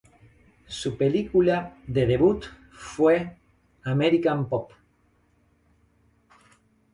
[0.65, 3.37] Su película de debut "fue
[3.83, 4.71] American Pop".